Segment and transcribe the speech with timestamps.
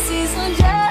[0.00, 0.85] seasoned.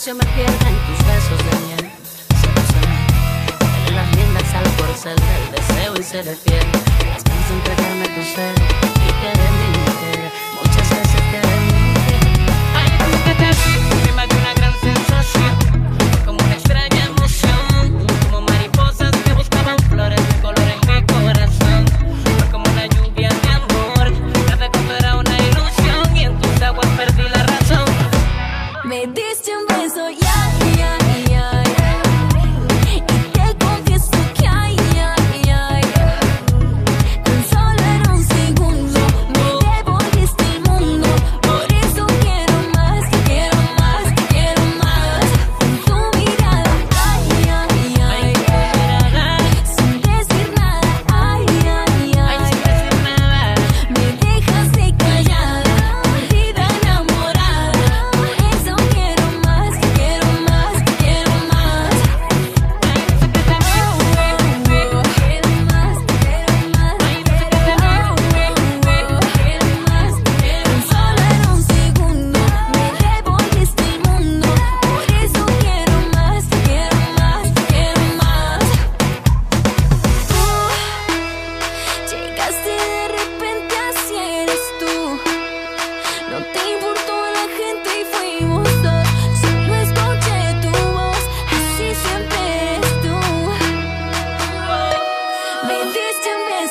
[0.00, 1.92] Espacio me pierda en tus besos de miel.
[3.60, 6.66] Dale las riendas al corcel del deseo y seré fiel.
[7.06, 8.79] Las de entregarme tu ser
[29.88, 30.98] so yeah, yeah,
[31.30, 31.59] yeah.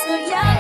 [0.06, 0.59] so young.